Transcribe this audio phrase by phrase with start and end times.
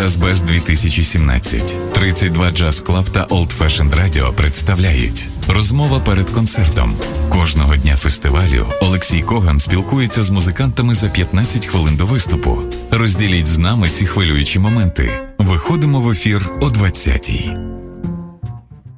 [0.00, 1.92] Джазбез 2017.
[1.92, 6.94] 32 Джаз Клаб та Old Fashioned Radio представляють розмова перед концертом.
[7.28, 12.58] Кожного дня фестивалю Олексій Коган спілкується з музикантами за 15 хвилин до виступу.
[12.90, 15.10] Розділіть з нами ці хвилюючі моменти.
[15.38, 17.70] Виходимо в ефір о 20-й.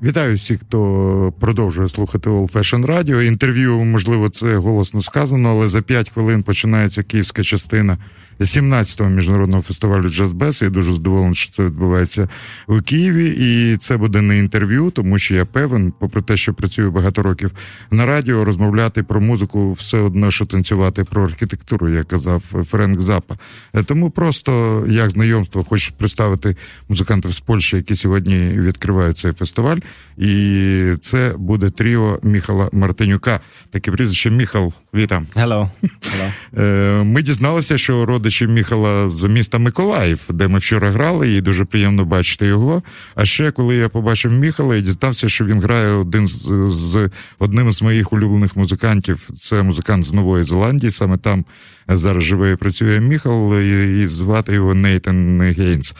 [0.03, 3.23] Вітаю всіх, хто продовжує слухати All Fashion Radio.
[3.23, 7.98] Інтерв'ю, можливо, це голосно сказано, але за 5 хвилин починається київська частина
[8.43, 10.63] 17-го міжнародного фестивалю Джазбес.
[10.63, 12.29] Я дуже задоволений, що це відбувається
[12.67, 13.35] у Києві.
[13.39, 17.53] І це буде не інтерв'ю, тому що я певен, попри те, що працюю багато років
[17.91, 23.36] на радіо, розмовляти про музику все одно, що танцювати про архітектуру, як казав Френк Запа.
[23.85, 26.57] Тому просто як знайомство хочу представити
[26.89, 29.79] музикантів з Польщі, які сьогодні відкривають цей фестиваль.
[30.19, 33.41] І це буде тріо Міхала Мартинюка.
[33.70, 34.72] Таке прізвище Міхал.
[34.95, 35.27] Вітам.
[35.36, 35.70] Hello.
[35.83, 37.05] Hello.
[37.05, 42.05] Ми дізналися, що родичі Міхала з міста Миколаїв, де ми вчора грали, і дуже приємно
[42.05, 42.83] бачити його.
[43.14, 47.72] А ще коли я побачив Міхала, я дізнався, що він грає один з, з одним
[47.72, 49.28] з моїх улюблених музикантів.
[49.41, 50.91] Це музикант з Нової Зеландії.
[50.91, 51.44] Саме там
[51.88, 55.94] зараз живе і працює Міхал, і, і звати його Нейтан Гейнс.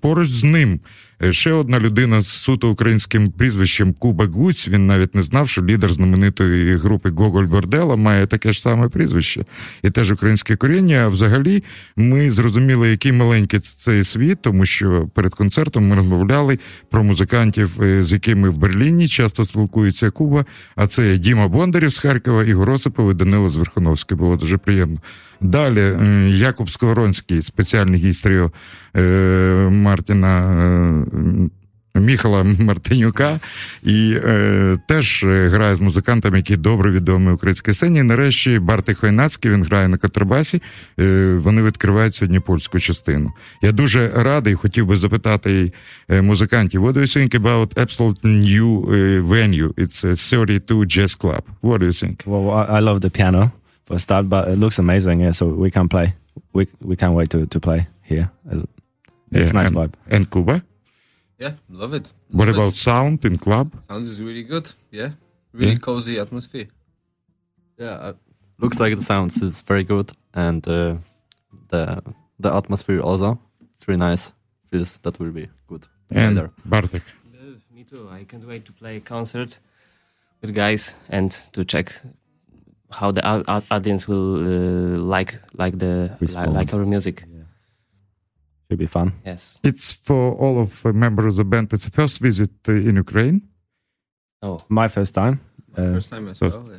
[0.00, 0.80] Поруч з ним.
[1.30, 4.68] Ще одна людина з суто українським прізвищем Куба Гуць.
[4.68, 9.44] Він навіть не знав, що лідер знаменитої групи Гоголь Бордела має таке ж саме прізвище
[9.82, 10.96] і теж українське коріння.
[11.04, 11.64] А взагалі
[11.96, 16.58] ми зрозуміли, який маленький цей світ, тому що перед концертом ми розмовляли
[16.90, 20.44] про музикантів, з якими в Берліні часто спілкується Куба.
[20.76, 24.16] А це Діма Бондарів з Харкова, Ігор Осипов і з Верхоновський.
[24.16, 24.98] Було дуже приємно.
[25.40, 25.80] Далі
[26.38, 28.50] Якуб Сковоронський, спеціальний гість тріо
[29.70, 30.40] Мартіна
[32.00, 33.40] Міхала Мартинюка,
[33.82, 38.02] і е, теж грає з музикантами, які добре відомі українській сцені.
[38.02, 40.62] Нарешті Бартик Хойнацький, він грає на контрабасі.
[41.00, 43.32] Е, вони відкривають сьогодні польську частину.
[43.62, 45.72] Я дуже радий, хотів би запитати
[46.22, 48.86] музикантів, what do you think about absolutely new
[49.22, 49.74] venue?
[49.74, 51.42] It's a 32 jazz club.
[51.62, 52.24] What do you think?
[52.26, 53.50] Well, I love the piano
[53.86, 55.20] for a start, but it looks amazing.
[55.22, 56.14] Yeah, so we can play.
[56.52, 58.30] We we can't wait to to play here.
[58.50, 59.92] It's yeah, nice and, vibe.
[60.10, 60.62] And Kuba?
[61.38, 62.12] Yeah, love it.
[62.30, 62.76] What Love about it.
[62.76, 63.68] sound in club?
[63.88, 64.72] Sound is really good.
[64.90, 65.10] Yeah,
[65.52, 65.78] really Yeah.
[65.80, 66.66] cozy atmosphere.
[67.78, 68.12] Yeah, uh,
[68.58, 70.96] looks like the sounds is very good, and uh,
[71.68, 72.02] the
[72.40, 73.38] the atmosphere also.
[73.74, 74.32] It's really nice.
[74.70, 75.86] Feels that will be good.
[76.10, 76.50] And Later.
[76.64, 77.02] Bartek.
[77.74, 78.08] Me too.
[78.20, 79.58] I can't wait to play a concert
[80.40, 81.92] with guys and to check
[82.90, 83.22] how the
[83.70, 86.10] audience will uh, like like the
[86.52, 87.24] like our music.
[87.26, 87.42] Yeah.
[88.70, 89.12] Should be fun.
[89.24, 91.72] Yes, it's for all of the members of the band.
[91.72, 93.42] It's the first visit uh, in Ukraine.
[94.42, 95.40] Oh, my first time.
[95.76, 96.66] My uh, first time as so well.
[96.68, 96.76] Yeah.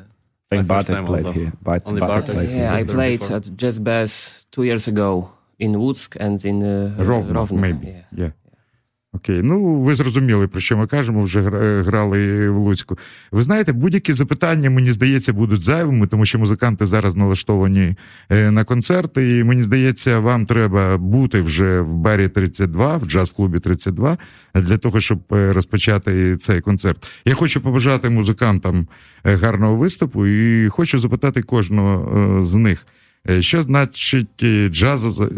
[0.51, 1.51] I think Bartek played here.
[1.61, 2.71] Bart Only Bartek, Bartek played yeah, here.
[2.71, 7.59] I played at Jazz Bez two years ago in Lutsk and in uh, Rovno, Rovno.
[7.59, 7.87] maybe.
[7.87, 8.03] Yeah.
[8.15, 8.29] yeah.
[9.17, 11.41] Окей, ну ви зрозуміли, про що ми кажемо, вже
[11.85, 12.97] грали в Луцьку.
[13.31, 17.95] Ви знаєте, будь-які запитання, мені здається, будуть зайвими, тому що музиканти зараз налаштовані
[18.29, 19.37] е, на концерти.
[19.37, 24.17] І мені здається, вам треба бути вже в барі 32, в джаз-клубі 32,
[24.55, 27.09] для того, щоб е, розпочати цей концерт.
[27.25, 28.87] Я хочу побажати музикантам
[29.25, 32.87] е, гарного виступу і хочу запитати кожного е, з них,
[33.29, 35.29] е, що значить е, джазо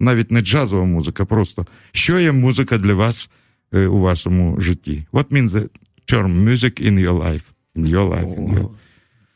[0.00, 3.30] навіть не джазова музика, просто що є музика для вас
[3.74, 5.06] е, у вашому житті?
[5.12, 5.68] What means the
[6.12, 7.52] term music in your life?
[7.76, 8.68] In your life, in your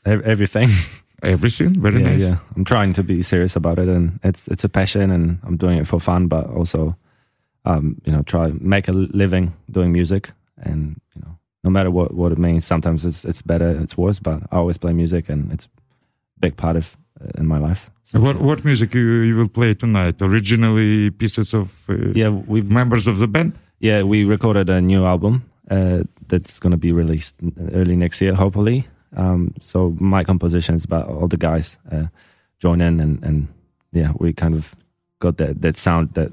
[0.04, 0.68] Ev- everything.
[1.22, 1.72] everything?
[1.86, 2.28] Very yeah, nice.
[2.28, 2.38] yeah.
[2.56, 5.78] I'm trying to be serious about it, and it's it's a passion, and I'm doing
[5.82, 6.80] it for fun, but also,
[7.70, 8.44] um, you know, try
[8.74, 9.46] make a living
[9.76, 10.22] doing music,
[10.68, 10.80] and
[11.14, 11.32] you know,
[11.64, 14.78] no matter what what it means, sometimes it's it's better, it's worse, but I always
[14.78, 15.70] play music, and it's a
[16.40, 17.01] big part of uh,
[17.37, 17.89] in my life.
[18.03, 20.21] So, What what music you, you will play tonight?
[20.21, 23.53] Originally pieces of uh, yeah, we've members of the band?
[23.79, 27.35] Yeah, we recorded a new album uh, that's going to be released
[27.71, 28.85] early next year, hopefully.
[29.15, 32.07] Um, so my compositions, but all the guys uh,
[32.59, 33.47] join in, and, and
[33.91, 34.75] yeah, we kind of
[35.19, 36.29] got that, that sound that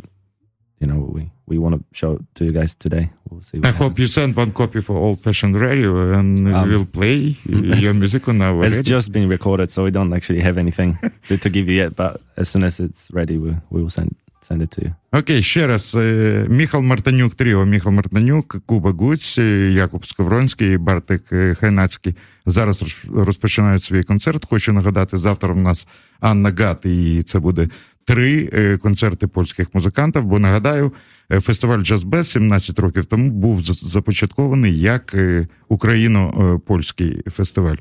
[0.81, 3.05] you know we, we want to show to you guys today.
[3.29, 3.59] We'll see.
[3.59, 6.93] I What hope you send one copy for Old Fashioned Radio and Um, we will
[7.01, 7.37] play
[7.85, 8.97] your music on our It's radio.
[8.97, 10.91] just been recorded, so we don't actually have anything
[11.29, 11.93] to, to give you yet.
[11.97, 14.11] But as soon as it's ready, we we will send
[14.49, 14.93] send it to you.
[15.13, 15.95] Окей, ще раз.
[15.95, 22.15] е, Міхал Мартанюк, тріо Міхал Мартанюк, Куба Гуць, е, Якуб Скавронський, Бартик е, Хайнацький
[22.47, 22.85] зараз
[23.15, 24.45] розпочинають свій концерт.
[24.45, 25.87] Хочу нагадати, завтра в нас
[26.21, 27.69] Анна Гат, і це буде
[28.15, 30.25] три е, концерти польських музикантів.
[30.25, 30.93] Бо нагадаю,
[31.33, 37.77] е, фестиваль Джазбез 17 років тому був за- започаткований як е, україно-польський фестиваль.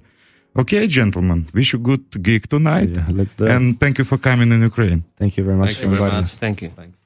[0.54, 2.94] Окей, gentlemen, wish you good gig tonight.
[2.96, 3.52] Yeah, let's do it.
[3.58, 5.02] And thank you for coming in Ukraine.
[5.22, 6.24] Thank you very much Thank for you very inviting much.
[6.24, 6.38] us.
[6.44, 6.70] Thank you.
[6.76, 6.99] Thanks.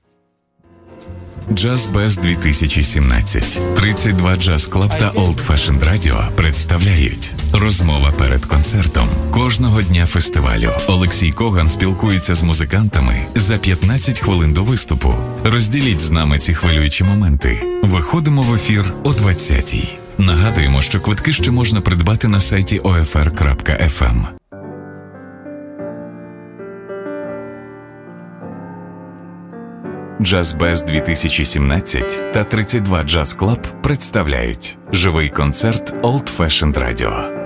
[1.51, 3.59] Джаз Без 2017.
[3.75, 9.07] 32 Джаз Клаб та Old Fashioned Radio представляють розмова перед концертом.
[9.31, 15.15] Кожного дня фестивалю Олексій Коган спілкується з музикантами за 15 хвилин до виступу.
[15.43, 17.79] Розділіть з нами ці хвилюючі моменти.
[17.83, 19.89] Виходимо в ефір о 20-й.
[20.17, 24.25] Нагадуємо, що квитки ще можна придбати на сайті OFR.FM.
[30.23, 37.42] Джаз Без 2017 та 32 Джаз Клаб представляють живий концерт Old Fashioned Radio.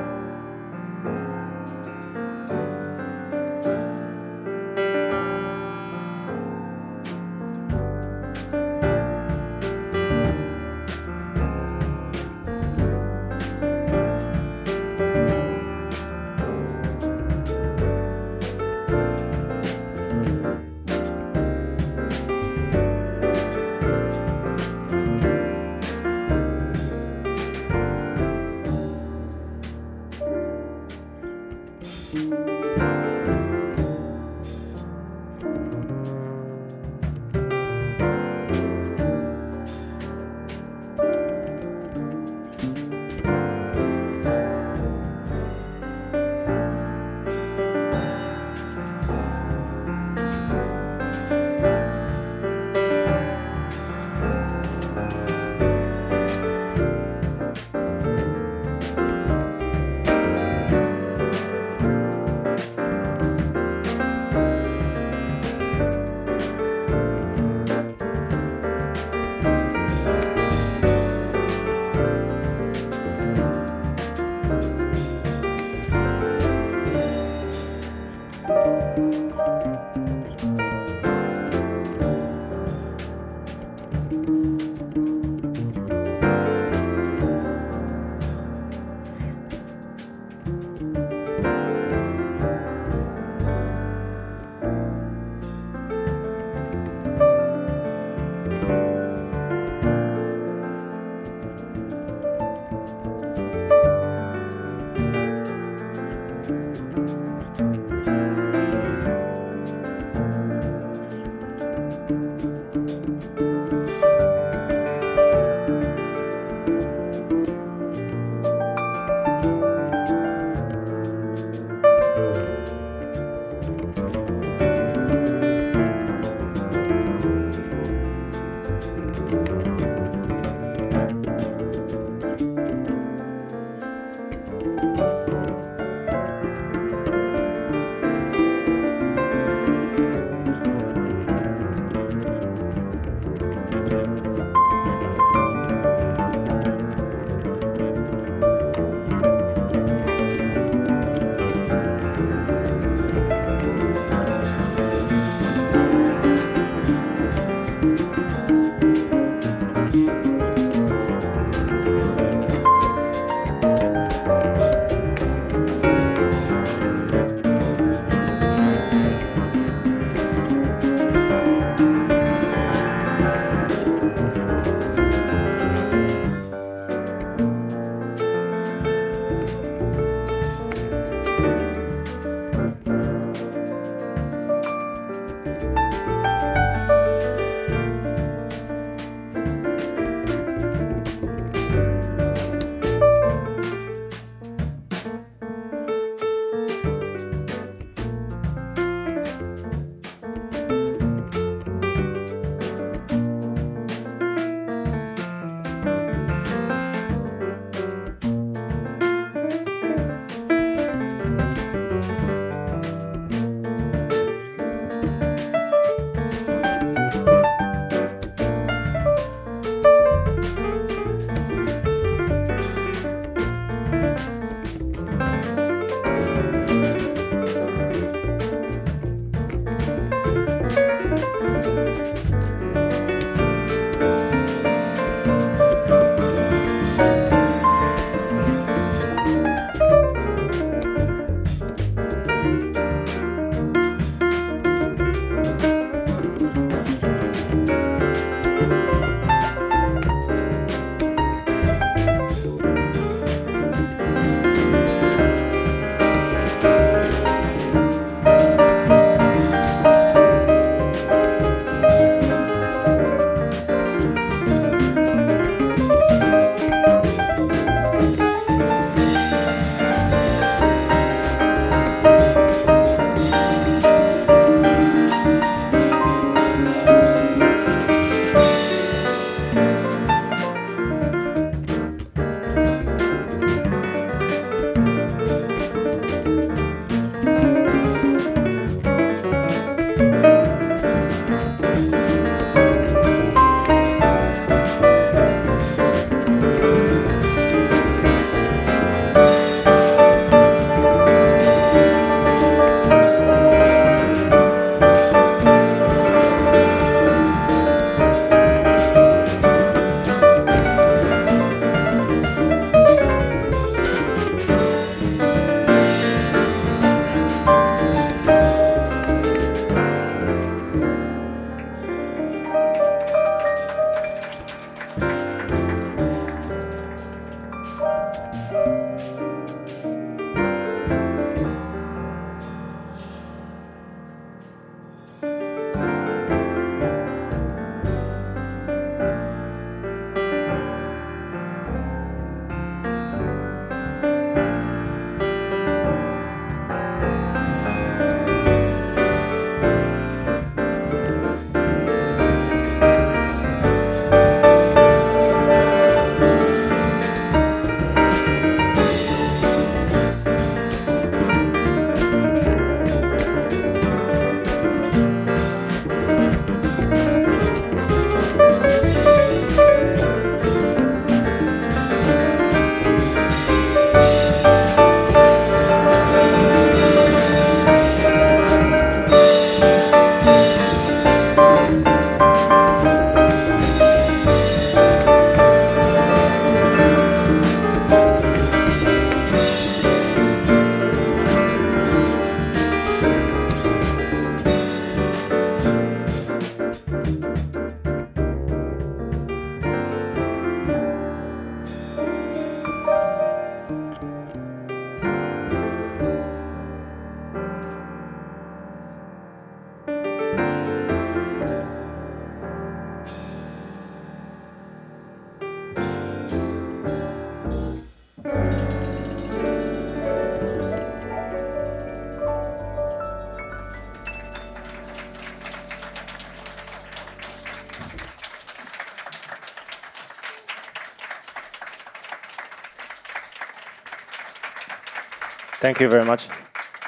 [435.68, 436.30] Thank you very much.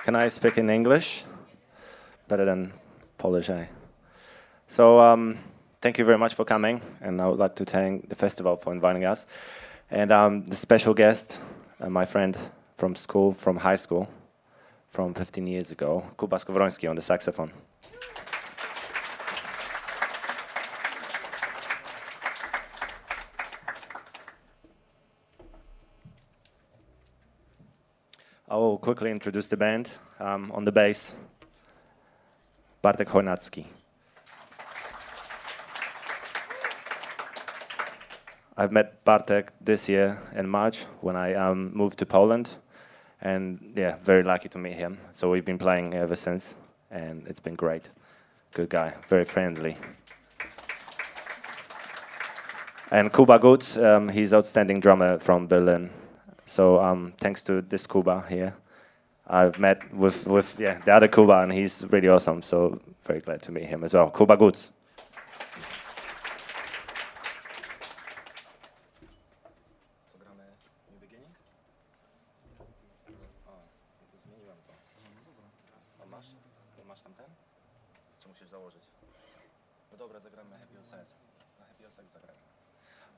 [0.05, 1.25] Can I speak in English?
[2.29, 2.71] Better than
[3.17, 3.65] Polish, eh?
[4.67, 5.37] So, um,
[5.81, 8.71] thank you very much for coming, and I would like to thank the festival for
[8.71, 9.25] inviting us.
[9.91, 11.41] And um, the special guest,
[11.81, 12.37] uh, my friend
[12.77, 14.09] from school, from high school,
[14.87, 17.51] from 15 years ago, Kuba Skowroński on the saxophone.
[28.59, 29.89] Will quickly introduce the band.
[30.19, 31.15] Um, on the bass,
[32.81, 33.65] Bartek Chojnacki.
[38.57, 42.57] I've met Bartek this year in March when I um, moved to Poland,
[43.21, 44.97] and yeah, very lucky to meet him.
[45.11, 46.55] So we've been playing ever since,
[46.91, 47.89] and it's been great.
[48.53, 49.77] Good guy, very friendly.
[52.91, 55.91] And Kuba Gudz, um, he's outstanding drummer from Berlin.
[56.49, 58.55] So um, thanks to this Kuba here,
[59.27, 62.41] I've met with with yeah the other Kuba, and he's really awesome.
[62.41, 64.09] So very glad to meet him as well.
[64.09, 64.71] Kuba Gudz.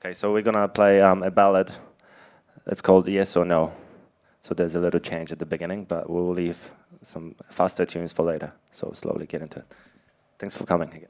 [0.00, 1.70] Okay, so we're gonna play um, a ballad.
[2.66, 3.72] It's called Yes or No.
[4.40, 8.24] So there's a little change at the beginning, but we'll leave some faster tunes for
[8.24, 8.52] later.
[8.70, 9.66] So slowly get into it.
[10.38, 11.08] Thanks for coming again.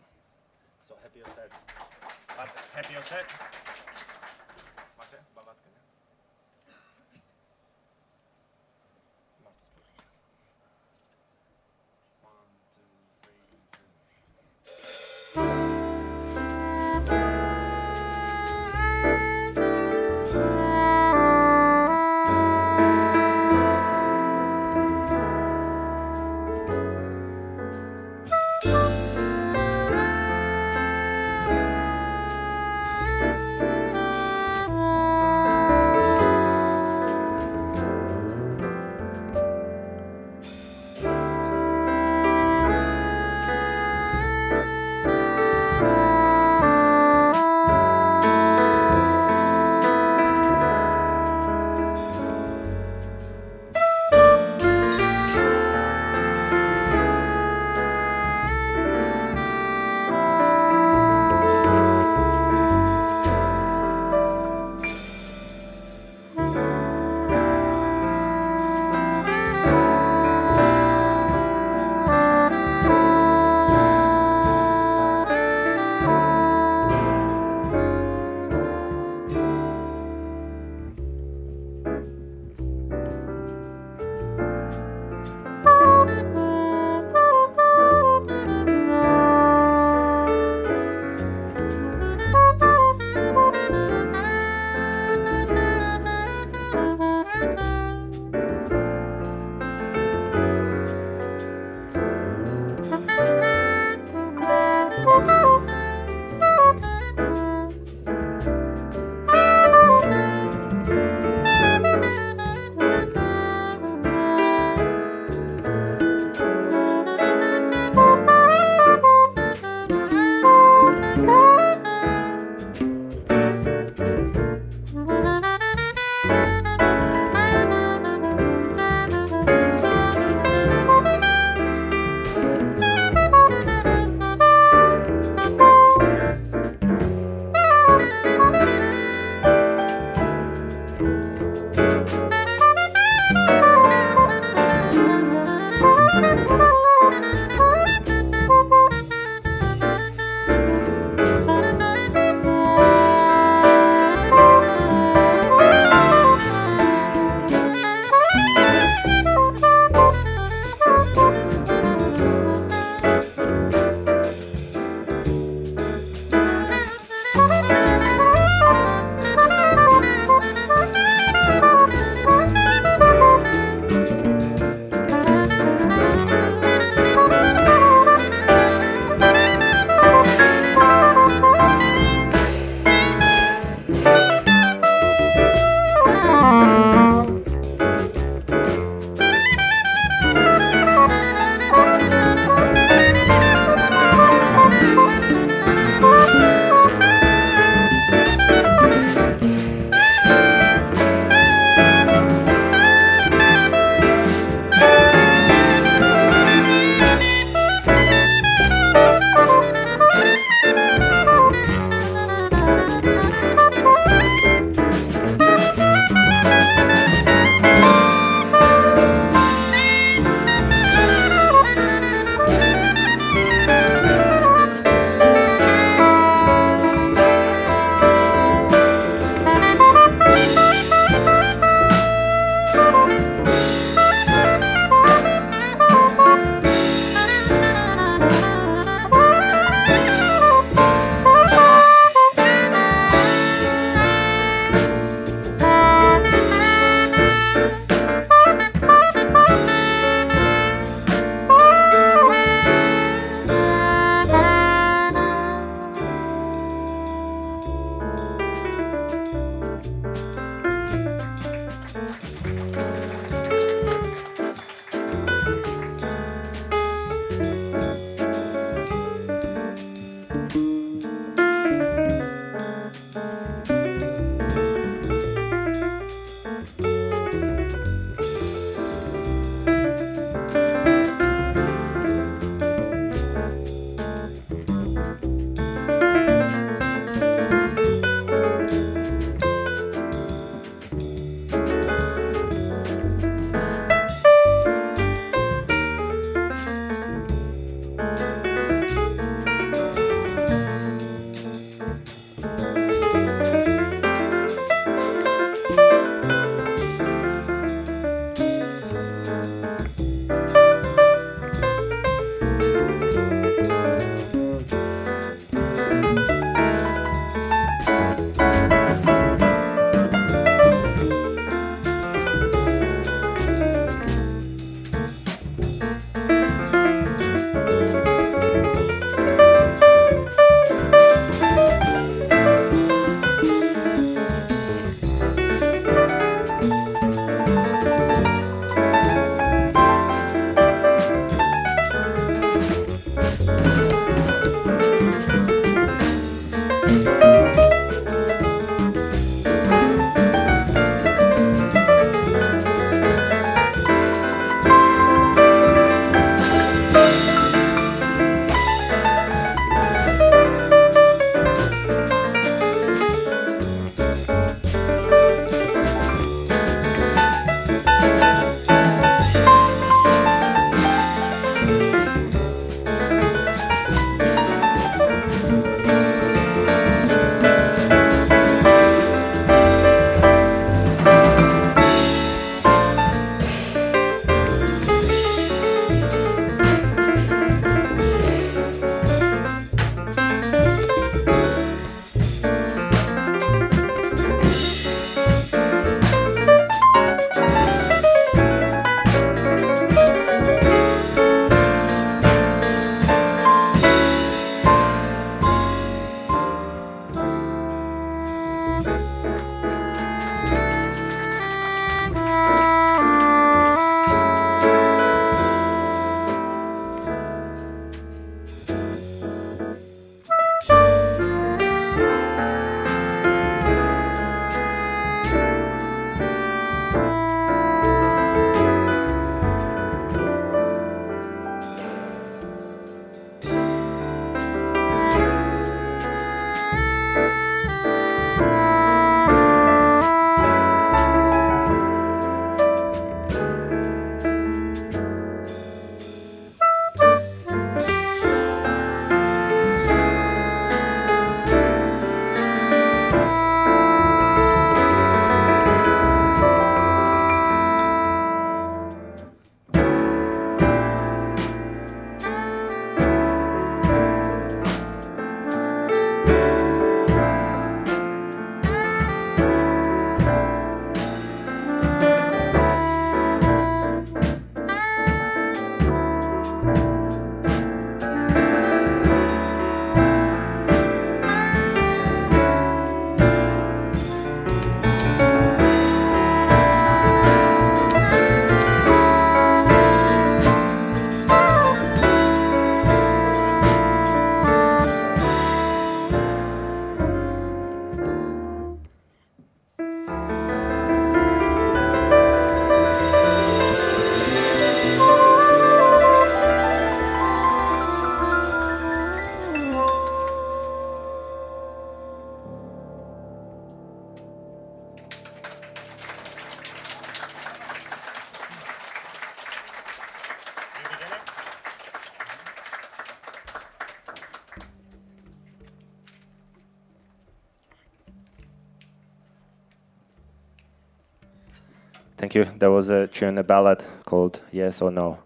[532.33, 532.59] Thank you.
[532.61, 535.19] There was a tune, a ballad called Yes or No.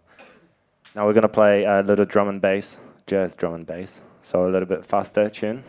[0.93, 4.03] Now we're gonna play a little drum and bass, jazz drum and bass.
[4.23, 5.63] So a little bit faster tune.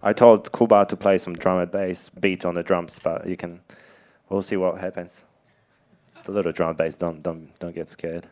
[0.00, 3.36] I told Kuba to play some drum and bass beat on the drums, but you
[3.36, 3.62] can.
[4.28, 5.24] We'll see what happens.
[6.16, 6.94] It's a little drum and bass.
[6.94, 8.28] Don't don't don't get scared.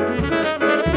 [0.00, 0.89] Música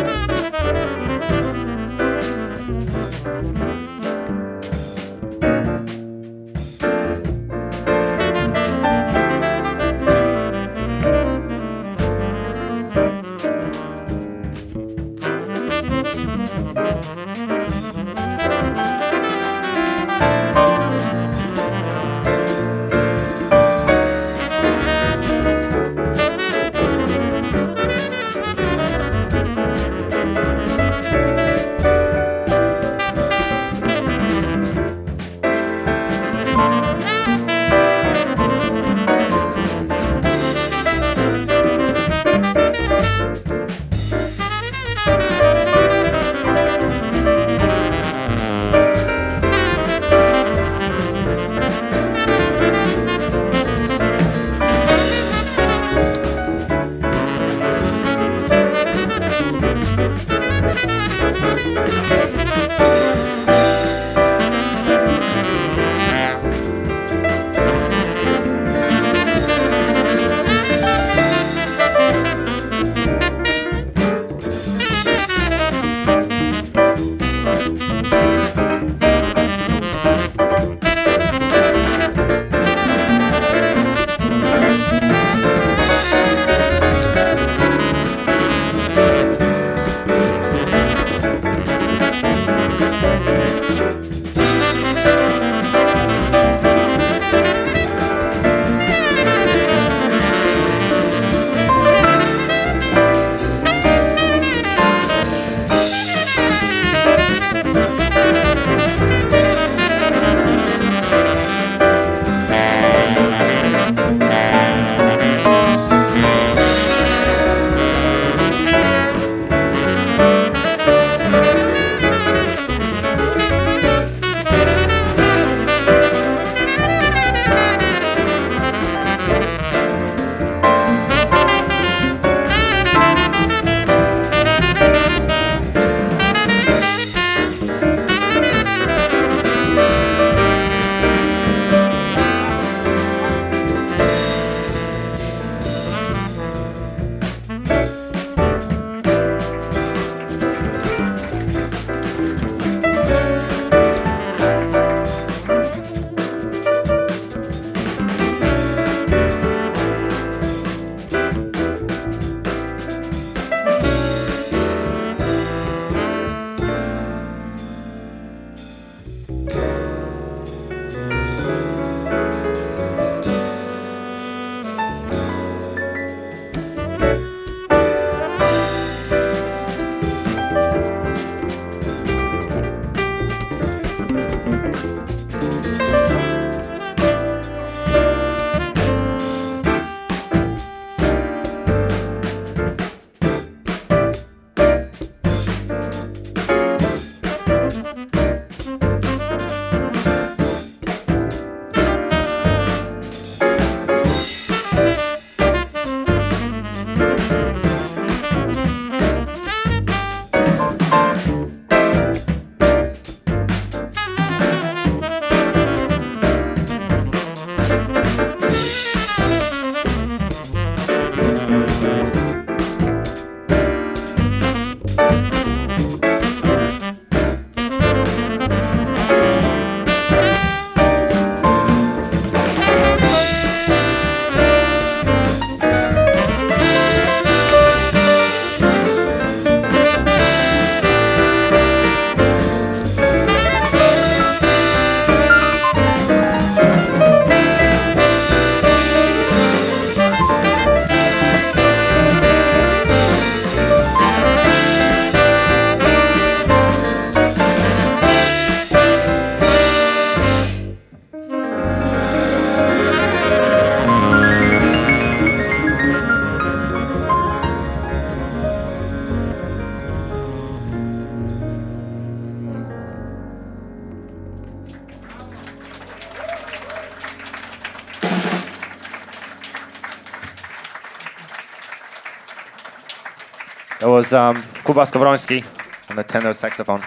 [284.04, 285.46] was um, Kuba Skowroński
[285.90, 286.82] on the tenor saxophone.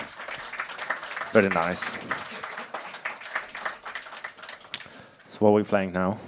[1.33, 1.96] Very nice.
[5.31, 6.18] So what are we playing now?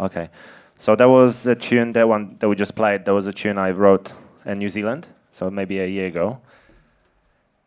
[0.00, 0.30] Okay.
[0.76, 3.56] So that was a tune, that one that we just played, that was a tune
[3.56, 4.12] I wrote
[4.44, 6.40] in New Zealand, so maybe a year ago.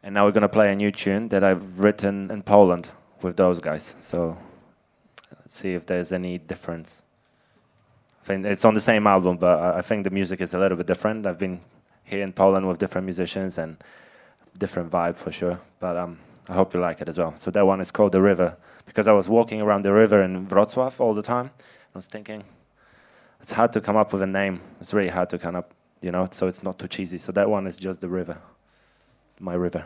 [0.04, 2.90] And now we're going to play a new tune that I've written in Poland
[3.22, 3.96] with those guys.
[4.02, 4.38] So
[5.32, 7.04] let's see if there's any difference.
[8.22, 10.78] I think it's on the same album, but I think the music is a little
[10.78, 11.26] bit different.
[11.26, 11.62] I've been
[12.04, 13.78] here in Poland with different musicians and
[14.58, 15.60] different vibe for sure.
[15.80, 17.36] But um, I hope you like it as well.
[17.38, 20.48] So that one is called The River because I was walking around the river in
[20.48, 21.52] Wrocław all the time.
[21.60, 22.44] I was thinking,
[23.40, 24.62] it's hard to come up with a name.
[24.80, 27.20] It's really hard to come up, you know, so it's not too cheesy.
[27.20, 28.40] So that one is just The River,
[29.40, 29.86] My River.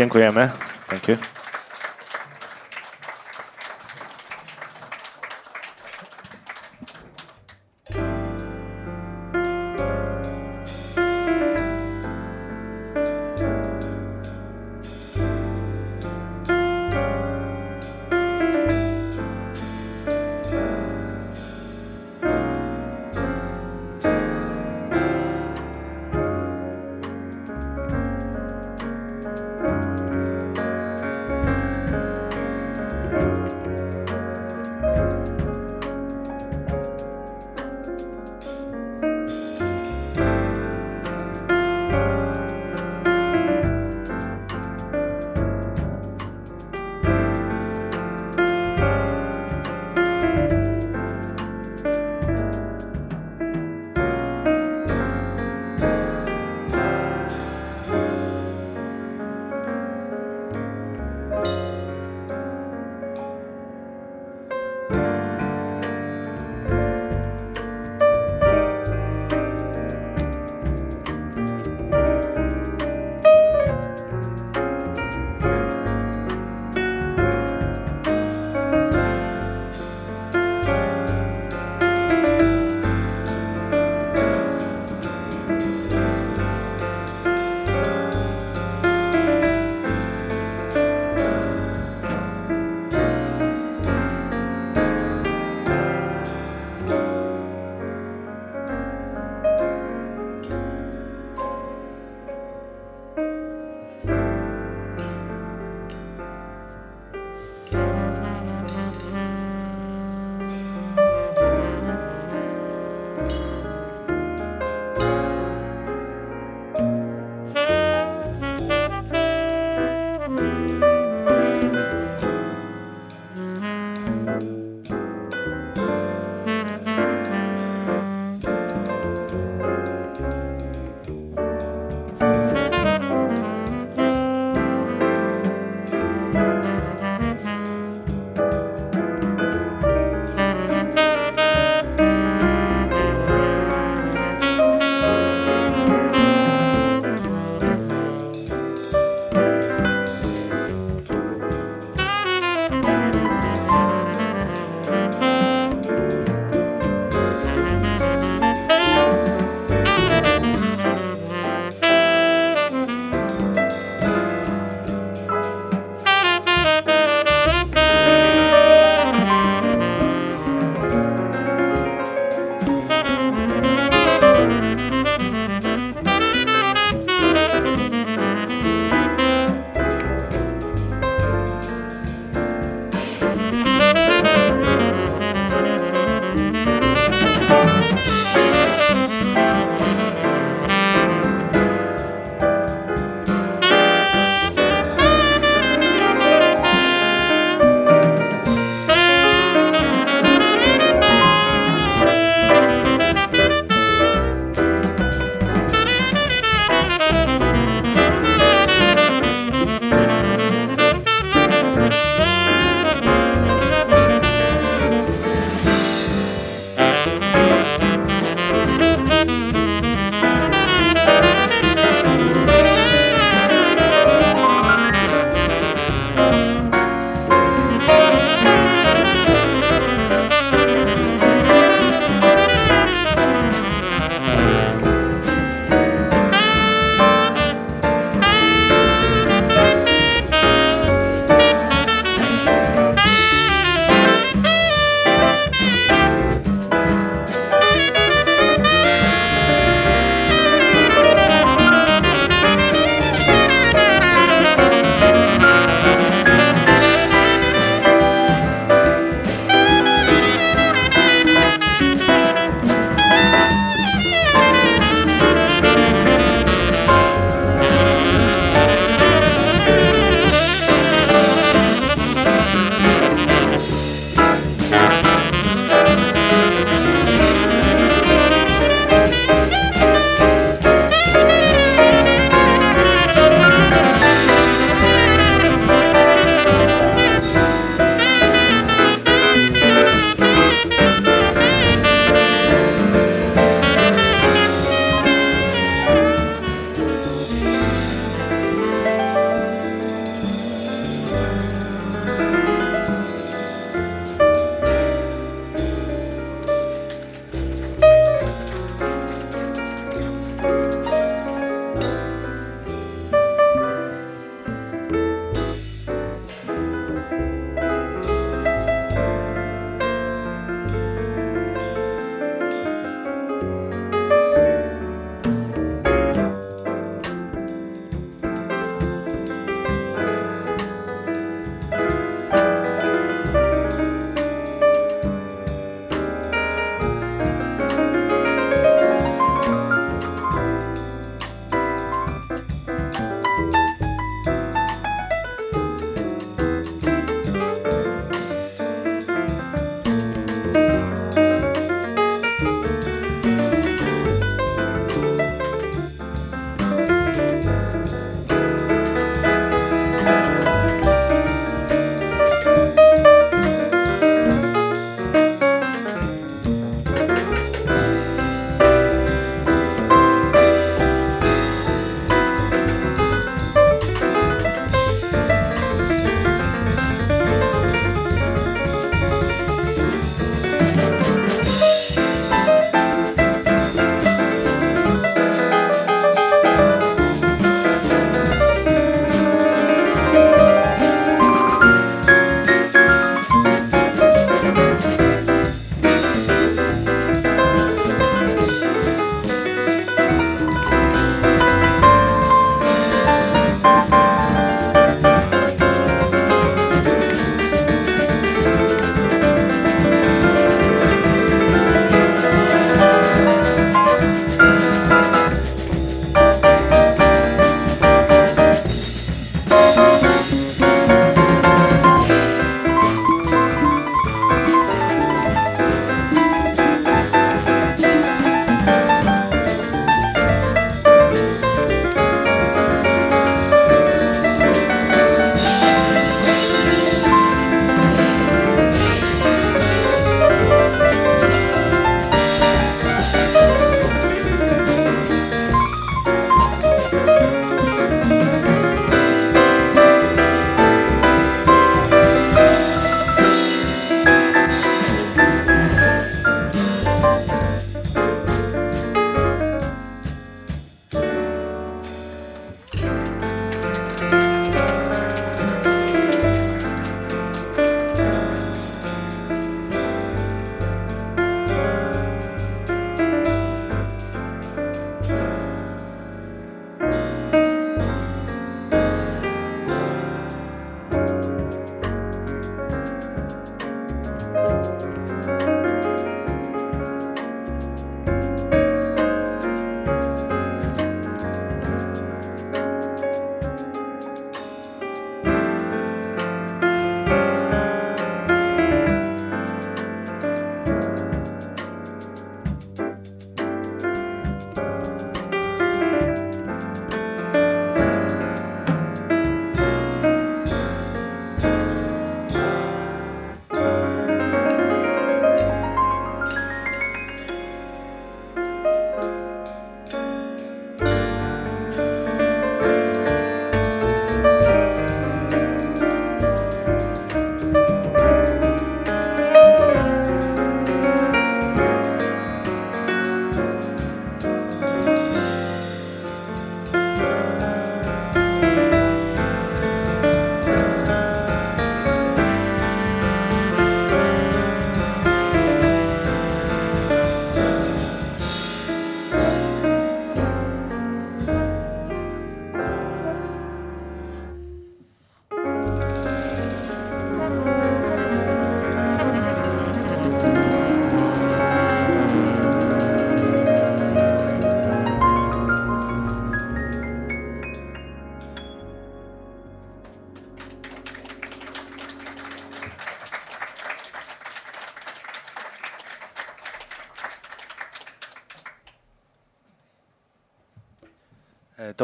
[0.00, 0.50] Dziękujemy.
[0.88, 1.39] Thank you.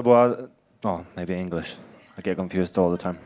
[0.03, 0.37] Była,
[0.85, 1.77] oh, maybe English.
[2.19, 3.19] I get confused all the time.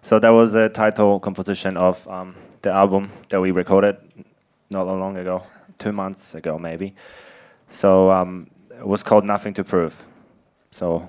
[0.00, 3.96] So that was the title composition of um, the album that we recorded
[4.70, 5.42] not long ago,
[5.78, 6.94] two months ago maybe.
[7.68, 10.04] So um, it was called Nothing to Prove.
[10.70, 11.08] So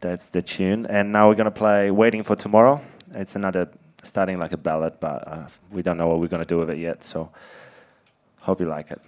[0.00, 0.86] that's the tune.
[0.86, 2.82] And now we're gonna play Waiting for Tomorrow.
[3.14, 3.68] It's another
[4.02, 6.78] starting like a ballad, but uh, we don't know what we're gonna do with it
[6.78, 7.02] yet.
[7.02, 7.30] So
[8.40, 9.00] hope you like it.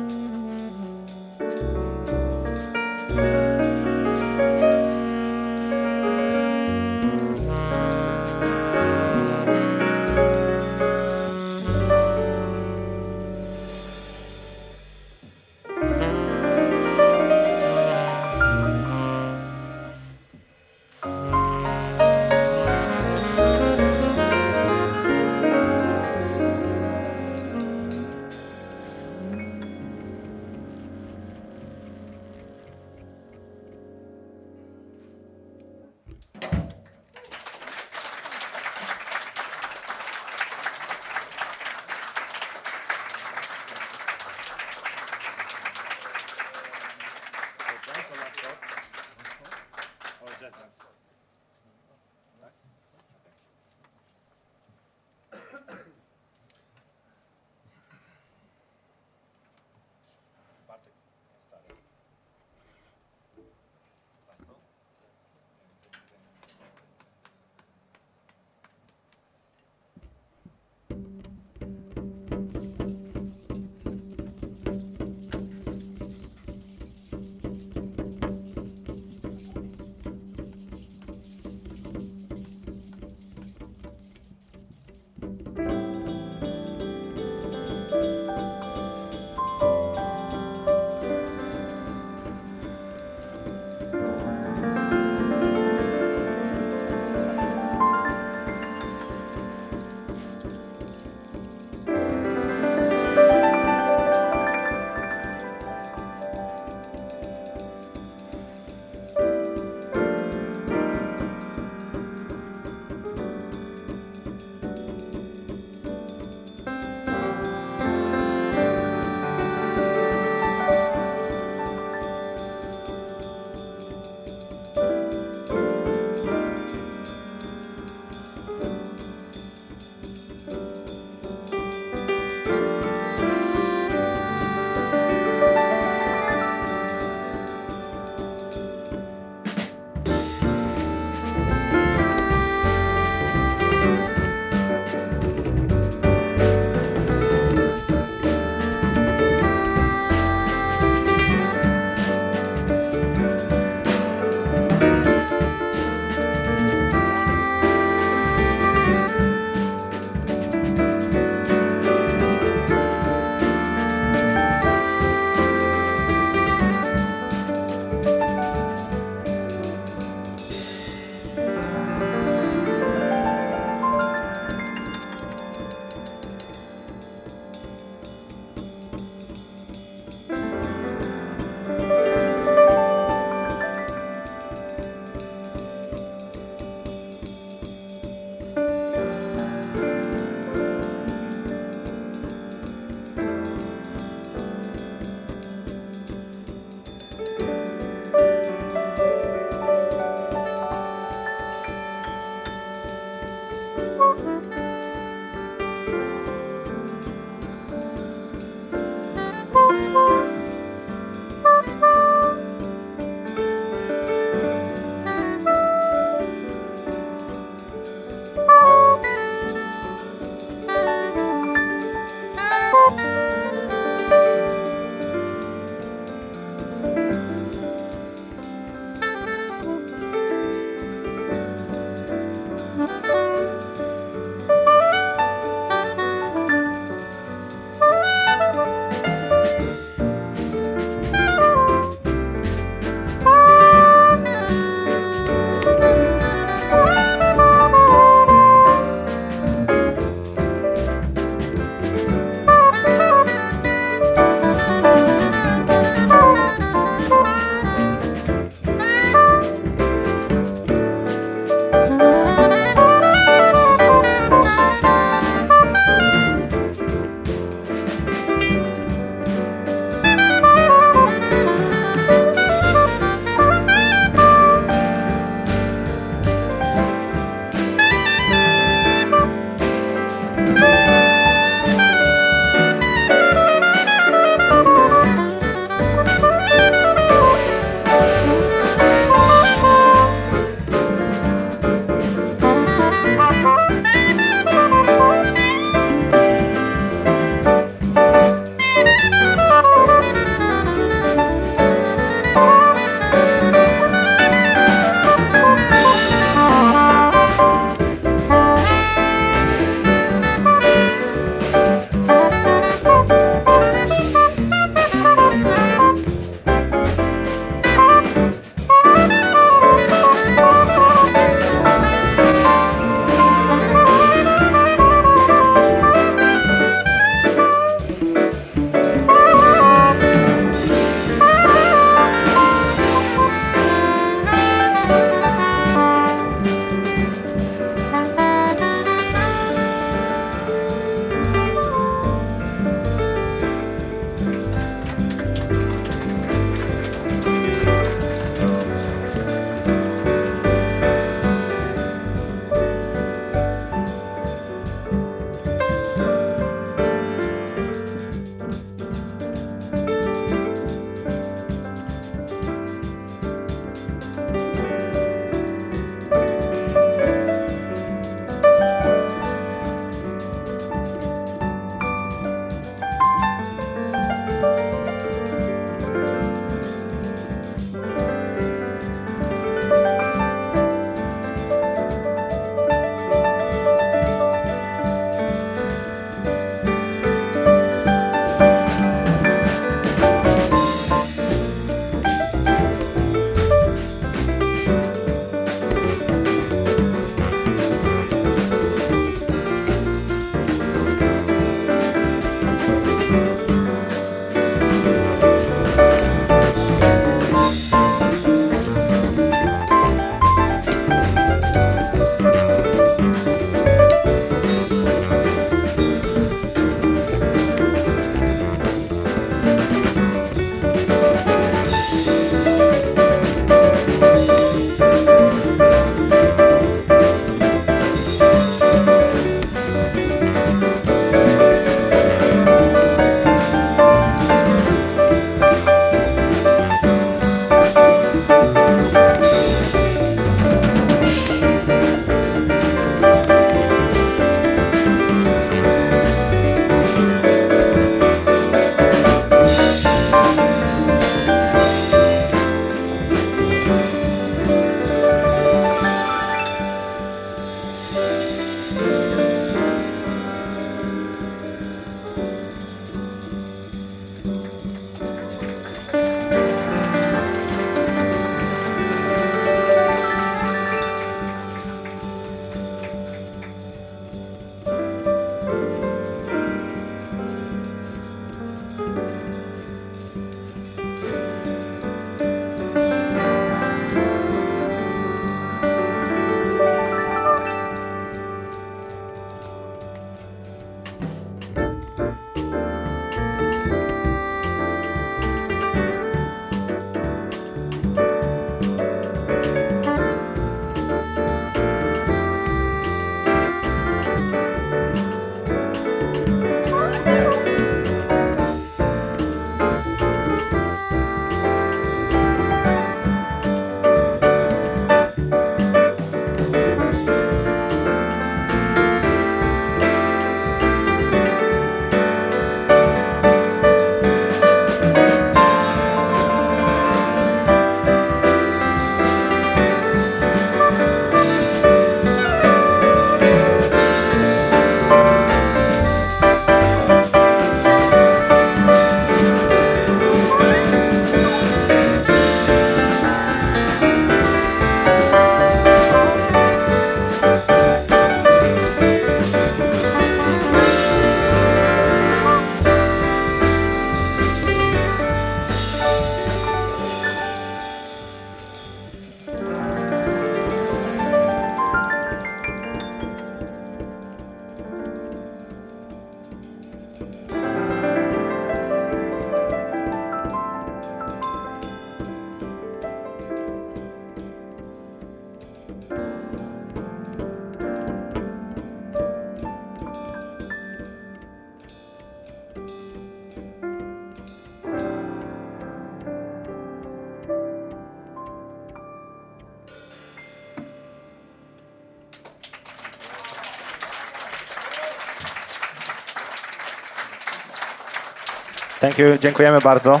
[598.98, 600.00] You, dziękujemy bardzo.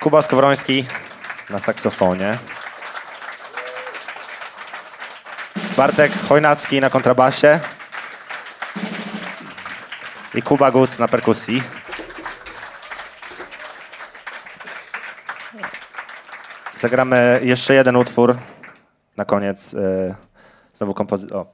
[0.00, 0.84] Kuba Skowroński
[1.50, 2.38] na saksofonie.
[5.76, 7.60] Bartek Chojnacki na kontrabasie.
[10.34, 11.62] I Kuba Guc na perkusji.
[16.78, 18.36] Zagramy jeszcze jeden utwór
[19.16, 19.74] na koniec.
[19.74, 20.14] e,
[20.74, 21.36] Znowu kompozycja.
[21.36, 21.46] O,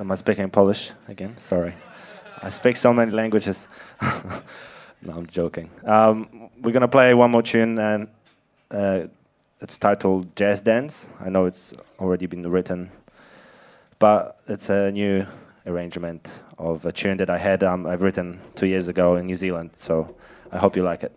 [0.00, 1.34] am I speaking Polish again?
[1.38, 1.72] Sorry.
[2.42, 3.68] I speak so many languages.
[5.02, 5.70] no, I'm joking.
[5.84, 8.08] Um, we're gonna play one more tune, and
[8.70, 9.06] uh,
[9.60, 11.08] it's titled Jazz Dance.
[11.20, 12.90] I know it's already been written,
[13.98, 15.26] but it's a new
[15.66, 19.36] arrangement of a tune that I had um, I've written two years ago in New
[19.36, 19.70] Zealand.
[19.76, 20.14] So
[20.52, 21.12] I hope you like it.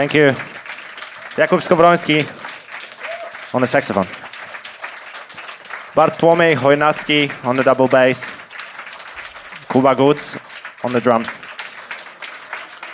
[0.00, 0.34] Thank you.
[1.38, 2.24] Jakub Skowroński
[3.52, 4.06] on the saxophone.
[5.94, 8.30] Bartłomiej Chojnacki on the double bass.
[9.68, 10.38] Kuba Gudz
[10.82, 11.40] on the drums.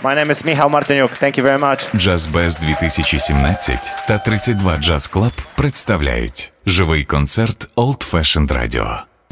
[0.04, 1.16] My name is Michał Martyniuk.
[1.18, 2.04] Thank you very much.
[2.06, 9.05] JazzBez 2017 та 32 Jazz Club представляють живий концерт Old Fashioned Radio.